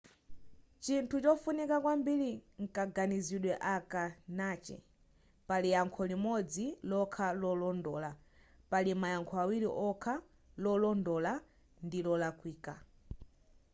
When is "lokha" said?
6.89-7.25